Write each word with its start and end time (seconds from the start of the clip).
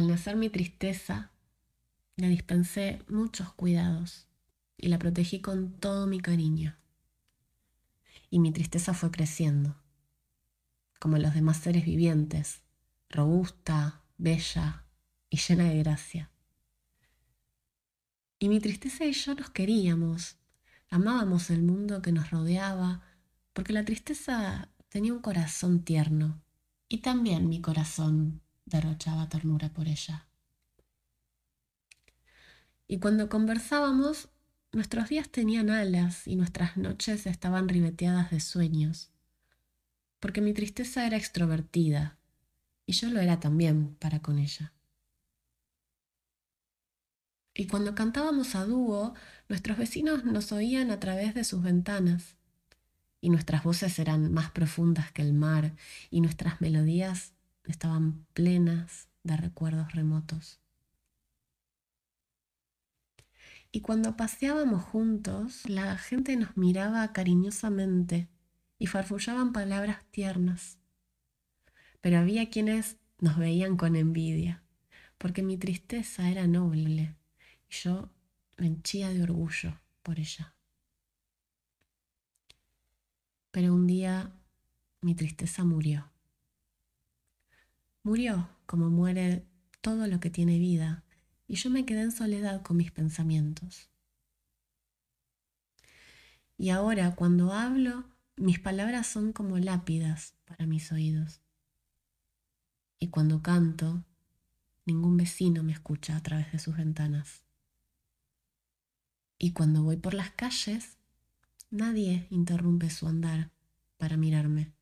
nacer 0.00 0.36
mi 0.36 0.48
tristeza, 0.48 1.30
le 2.16 2.28
dispensé 2.28 3.02
muchos 3.08 3.52
cuidados 3.52 4.26
y 4.76 4.88
la 4.88 4.98
protegí 4.98 5.40
con 5.40 5.72
todo 5.78 6.06
mi 6.06 6.20
cariño. 6.20 6.76
Y 8.30 8.38
mi 8.38 8.52
tristeza 8.52 8.94
fue 8.94 9.10
creciendo, 9.10 9.76
como 10.98 11.18
los 11.18 11.34
demás 11.34 11.58
seres 11.58 11.84
vivientes, 11.84 12.62
robusta, 13.10 14.02
bella 14.16 14.84
y 15.28 15.36
llena 15.36 15.64
de 15.64 15.78
gracia. 15.78 16.30
Y 18.38 18.48
mi 18.48 18.60
tristeza 18.60 19.04
y 19.04 19.12
yo 19.12 19.34
nos 19.34 19.50
queríamos, 19.50 20.38
amábamos 20.88 21.50
el 21.50 21.62
mundo 21.62 22.02
que 22.02 22.12
nos 22.12 22.30
rodeaba, 22.30 23.02
porque 23.52 23.72
la 23.72 23.84
tristeza 23.84 24.68
tenía 24.88 25.12
un 25.12 25.20
corazón 25.20 25.84
tierno 25.84 26.42
y 26.88 26.98
también 26.98 27.48
mi 27.48 27.60
corazón 27.60 28.42
derrochaba 28.64 29.28
ternura 29.28 29.68
por 29.70 29.88
ella. 29.88 30.26
Y 32.86 32.98
cuando 32.98 33.28
conversábamos, 33.28 34.28
nuestros 34.72 35.08
días 35.08 35.28
tenían 35.28 35.70
alas 35.70 36.26
y 36.26 36.36
nuestras 36.36 36.76
noches 36.76 37.26
estaban 37.26 37.68
ribeteadas 37.68 38.30
de 38.30 38.40
sueños, 38.40 39.10
porque 40.20 40.40
mi 40.40 40.52
tristeza 40.52 41.06
era 41.06 41.16
extrovertida 41.16 42.18
y 42.86 42.92
yo 42.92 43.08
lo 43.10 43.20
era 43.20 43.40
también 43.40 43.96
para 43.96 44.20
con 44.20 44.38
ella. 44.38 44.72
Y 47.54 47.66
cuando 47.66 47.94
cantábamos 47.94 48.54
a 48.54 48.64
dúo, 48.64 49.14
nuestros 49.48 49.76
vecinos 49.76 50.24
nos 50.24 50.52
oían 50.52 50.90
a 50.90 51.00
través 51.00 51.34
de 51.34 51.44
sus 51.44 51.62
ventanas, 51.62 52.36
y 53.20 53.28
nuestras 53.28 53.62
voces 53.62 53.98
eran 53.98 54.32
más 54.32 54.50
profundas 54.50 55.12
que 55.12 55.22
el 55.22 55.34
mar, 55.34 55.74
y 56.10 56.22
nuestras 56.22 56.60
melodías 56.60 57.34
estaban 57.64 58.26
plenas 58.32 59.08
de 59.22 59.36
recuerdos 59.36 59.92
remotos. 59.92 60.60
Y 63.70 63.80
cuando 63.80 64.16
paseábamos 64.16 64.82
juntos, 64.82 65.68
la 65.68 65.96
gente 65.96 66.36
nos 66.36 66.56
miraba 66.56 67.12
cariñosamente 67.12 68.28
y 68.78 68.86
farfullaban 68.86 69.52
palabras 69.52 70.04
tiernas. 70.10 70.78
Pero 72.02 72.18
había 72.18 72.50
quienes 72.50 72.98
nos 73.18 73.38
veían 73.38 73.76
con 73.76 73.96
envidia, 73.96 74.62
porque 75.16 75.42
mi 75.42 75.56
tristeza 75.56 76.28
era 76.28 76.46
noble 76.46 77.16
y 77.70 77.74
yo 77.74 78.10
me 78.58 78.66
henchía 78.66 79.08
de 79.08 79.22
orgullo 79.22 79.80
por 80.02 80.18
ella. 80.18 80.54
Pero 83.52 83.72
un 83.72 83.86
día 83.86 84.34
mi 85.00 85.14
tristeza 85.14 85.64
murió. 85.64 86.11
Murió 88.02 88.48
como 88.66 88.90
muere 88.90 89.46
todo 89.80 90.06
lo 90.06 90.18
que 90.18 90.30
tiene 90.30 90.58
vida 90.58 91.04
y 91.46 91.56
yo 91.56 91.70
me 91.70 91.84
quedé 91.84 92.02
en 92.02 92.12
soledad 92.12 92.62
con 92.62 92.76
mis 92.76 92.90
pensamientos. 92.90 93.90
Y 96.56 96.70
ahora 96.70 97.14
cuando 97.14 97.52
hablo, 97.52 98.04
mis 98.36 98.58
palabras 98.58 99.06
son 99.06 99.32
como 99.32 99.58
lápidas 99.58 100.34
para 100.44 100.66
mis 100.66 100.90
oídos. 100.92 101.42
Y 102.98 103.08
cuando 103.08 103.42
canto, 103.42 104.04
ningún 104.84 105.16
vecino 105.16 105.62
me 105.62 105.72
escucha 105.72 106.16
a 106.16 106.22
través 106.22 106.50
de 106.52 106.58
sus 106.58 106.76
ventanas. 106.76 107.42
Y 109.38 109.52
cuando 109.52 109.82
voy 109.82 109.96
por 109.96 110.14
las 110.14 110.30
calles, 110.30 110.98
nadie 111.70 112.26
interrumpe 112.30 112.90
su 112.90 113.08
andar 113.08 113.50
para 113.96 114.16
mirarme. 114.16 114.72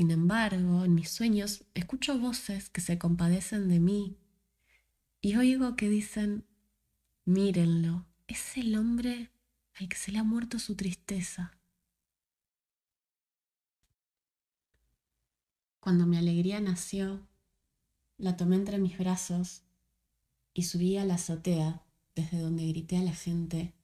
Sin 0.00 0.10
embargo, 0.10 0.86
en 0.86 0.94
mis 0.94 1.10
sueños 1.10 1.66
escucho 1.74 2.18
voces 2.18 2.70
que 2.70 2.80
se 2.80 2.98
compadecen 2.98 3.68
de 3.68 3.80
mí 3.80 4.16
y 5.20 5.36
oigo 5.36 5.76
que 5.76 5.90
dicen, 5.90 6.46
mírenlo, 7.26 8.06
es 8.26 8.56
el 8.56 8.76
hombre 8.76 9.30
al 9.74 9.90
que 9.90 9.98
se 9.98 10.10
le 10.10 10.18
ha 10.18 10.24
muerto 10.24 10.58
su 10.58 10.74
tristeza. 10.74 11.52
Cuando 15.80 16.06
mi 16.06 16.16
alegría 16.16 16.62
nació, 16.62 17.28
la 18.16 18.38
tomé 18.38 18.56
entre 18.56 18.78
mis 18.78 18.96
brazos 18.96 19.64
y 20.54 20.62
subí 20.62 20.96
a 20.96 21.04
la 21.04 21.16
azotea 21.16 21.84
desde 22.14 22.38
donde 22.38 22.66
grité 22.68 22.96
a 22.96 23.02
la 23.02 23.14
gente, 23.14 23.74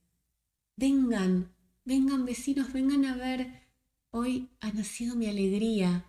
vengan, 0.76 1.52
vengan 1.84 2.24
vecinos, 2.24 2.72
vengan 2.72 3.04
a 3.04 3.16
ver, 3.16 3.65
hoy 4.16 4.48
ha 4.60 4.72
nacido 4.72 5.14
mi 5.14 5.26
alegría, 5.26 6.06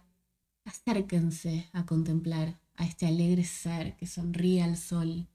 acérquense 0.63 1.69
a 1.73 1.85
contemplar 1.85 2.57
a 2.75 2.85
este 2.85 3.05
alegre 3.05 3.43
ser 3.43 3.97
que 3.97 4.07
sonríe 4.07 4.63
al 4.63 4.77
sol. 4.77 5.27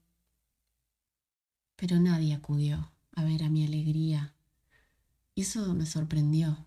Pero 1.75 1.99
nadie 1.99 2.33
acudió 2.33 2.91
a 3.11 3.23
ver 3.23 3.43
a 3.43 3.49
mi 3.49 3.63
alegría 3.63 4.33
y 5.35 5.41
eso 5.41 5.71
me 5.75 5.85
sorprendió. 5.85 6.65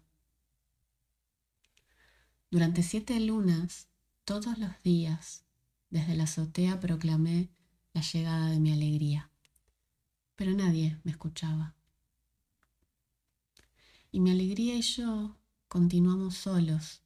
Durante 2.53 2.85
siete 2.85 3.19
lunas, 3.19 3.89
todos 4.25 4.59
los 4.59 4.81
días, 4.85 5.45
desde 5.91 6.15
la 6.15 6.25
azotea 6.25 6.79
proclamé 6.79 7.49
la 7.95 8.03
llegada 8.03 8.51
de 8.51 8.61
mi 8.61 8.73
alegría, 8.73 9.33
pero 10.37 10.53
nadie 10.53 11.01
me 11.03 11.11
escuchaba. 11.11 11.75
Y 14.13 14.21
mi 14.21 14.31
alegría 14.31 14.77
y 14.77 14.83
yo 14.83 15.37
continuamos 15.77 16.37
solos 16.37 17.03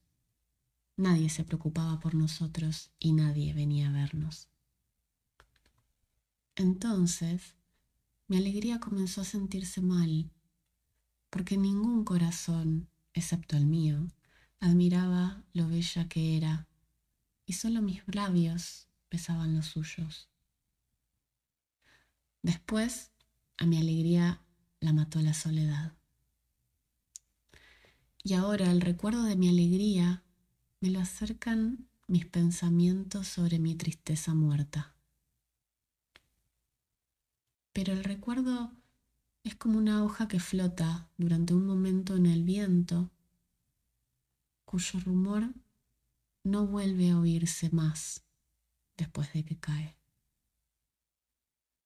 Nadie 0.97 1.29
se 1.29 1.43
preocupaba 1.43 1.99
por 1.99 2.15
nosotros 2.15 2.93
y 3.01 3.11
nadie 3.11 3.53
venía 3.53 3.89
a 3.89 3.93
vernos. 3.93 4.49
Entonces, 6.55 7.57
mi 8.29 8.37
alegría 8.37 8.79
comenzó 8.79 9.23
a 9.23 9.25
sentirse 9.25 9.81
mal, 9.81 10.31
porque 11.31 11.57
ningún 11.57 12.05
corazón, 12.05 12.89
excepto 13.13 13.57
el 13.57 13.67
mío, 13.67 14.07
admiraba 14.61 15.43
lo 15.53 15.67
bella 15.67 16.09
que 16.09 16.37
era, 16.37 16.69
y 17.47 17.55
solo 17.55 17.83
mis 17.83 18.05
labios 18.07 18.87
pesaban 19.09 19.57
los 19.57 19.67
suyos. 19.67 20.29
Después, 22.41 23.11
a 23.57 23.67
mi 23.67 23.79
alegría 23.79 24.45
la 24.79 24.93
mató 24.93 25.21
la 25.21 25.35
soledad. 25.35 26.00
Y 28.23 28.35
ahora 28.35 28.71
el 28.71 28.81
recuerdo 28.81 29.25
de 29.25 29.37
mi 29.37 29.49
alegría 29.49 30.23
me 30.81 30.91
lo 30.91 31.01
acercan 31.01 31.89
mis 32.07 32.27
pensamientos 32.27 33.29
sobre 33.29 33.59
mi 33.59 33.75
tristeza 33.77 34.35
muerta. 34.35 34.95
Pero 37.73 37.93
el 37.93 38.05
recuerdo 38.05 38.73
es 39.43 39.55
como 39.55 39.79
una 39.79 40.05
hoja 40.05 40.29
que 40.29 40.41
flota 40.41 41.09
durante 41.17 41.55
un 41.55 41.67
momento 41.67 42.17
en 42.17 42.27
el 42.27 42.43
viento, 42.43 43.11
cuyo 44.65 45.01
rumor 45.01 45.55
no 46.45 46.67
vuelve 46.67 47.11
a 47.11 47.19
oírse 47.19 47.71
más 47.71 48.25
después 48.97 49.33
de 49.33 49.45
que 49.45 49.59
cae. 49.59 50.00